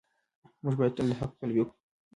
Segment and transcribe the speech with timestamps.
[0.63, 1.73] موږ باید تل د حق پلوي وکړو.